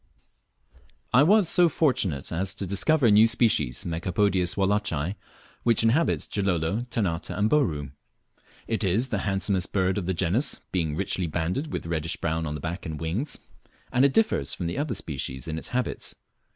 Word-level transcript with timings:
I 1.13 1.21
was 1.21 1.47
so 1.47 1.69
fortunate 1.69 2.31
as 2.31 2.55
to 2.55 2.65
discover 2.65 3.05
a 3.05 3.11
new 3.11 3.27
species 3.27 3.85
(Megapodius 3.85 4.55
wallacei), 4.55 5.13
which 5.61 5.83
inhibits 5.83 6.25
Gilolo, 6.25 6.87
Ternate, 6.89 7.29
and 7.29 7.47
Bouru. 7.47 7.91
It 8.67 8.83
is 8.83 9.09
the 9.09 9.19
handsomest 9.29 9.71
bird 9.71 9.99
of 9.99 10.07
the 10.07 10.15
genus, 10.15 10.59
being 10.71 10.95
richly 10.95 11.27
banded 11.27 11.71
with 11.71 11.85
reddish 11.85 12.15
brown 12.15 12.47
on 12.47 12.55
the 12.55 12.59
back 12.61 12.87
and 12.87 12.99
wings; 12.99 13.37
and 13.93 14.03
it 14.03 14.11
differs 14.13 14.55
from 14.55 14.65
the 14.65 14.79
other 14.79 14.95
species 14.95 15.47
in 15.47 15.59
its 15.59 15.67
habits. 15.67 16.15